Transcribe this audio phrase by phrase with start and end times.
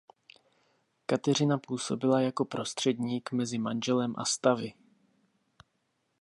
[1.05, 4.73] Kateřina působila jako prostředník mezi manželem a stavy.